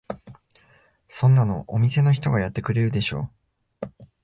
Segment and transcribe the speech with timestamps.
[1.09, 3.29] そんなのお店の人がやってくれるでしょ。